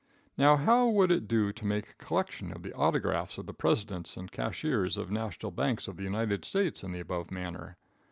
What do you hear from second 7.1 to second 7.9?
manner?